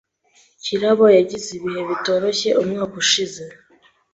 Kirabo 0.63 1.05
yagize 1.17 1.47
ibihe 1.57 1.81
bitoroshye 1.89 2.49
umwaka 2.61 2.95
ushize. 3.03 3.43